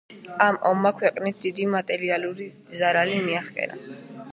[0.45, 2.51] ამ ომმა ქვეყანას დიდი მატერიალური
[2.83, 3.83] ზარალი მიაყენა.